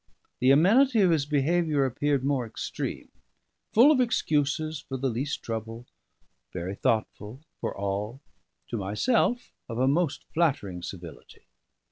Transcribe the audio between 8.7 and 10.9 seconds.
myself, of a most flattering